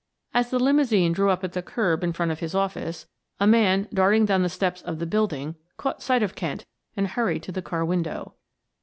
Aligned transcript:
As 0.33 0.49
the 0.49 0.57
limousine 0.57 1.11
drew 1.13 1.29
up 1.29 1.43
at 1.43 1.53
the 1.53 1.61
curb 1.61 2.03
in 2.03 2.11
front 2.11 2.31
of 2.31 2.39
his 2.39 2.55
office, 2.55 3.07
a 3.39 3.45
man 3.45 3.87
darting 3.93 4.25
down 4.25 4.41
the 4.41 4.49
steps 4.49 4.81
of 4.81 4.97
the 4.97 5.05
building, 5.05 5.57
caught 5.77 6.01
sight 6.01 6.23
of 6.23 6.33
Kent 6.33 6.65
and 6.97 7.09
hurried 7.09 7.43
to 7.43 7.51
the 7.51 7.61
car 7.61 7.85
window. 7.85 8.33